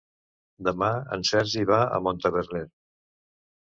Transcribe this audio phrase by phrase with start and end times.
[0.67, 2.67] Demà en Sergi va a Montaverner.